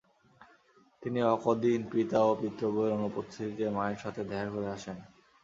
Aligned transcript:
তিনি 1.01 1.19
অকদিন 1.33 1.79
পিতা 1.91 2.19
ও 2.23 2.31
পিতৃব্যের 2.41 2.95
অনুপস্থিতিতে 2.97 3.65
মায়ের 3.69 3.99
সাথে 4.03 4.21
দেখা 4.23 4.49
করে 4.49 4.67
আসেন। 4.75 4.97